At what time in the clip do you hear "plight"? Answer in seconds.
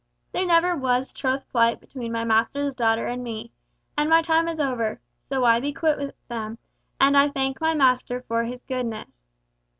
1.51-1.79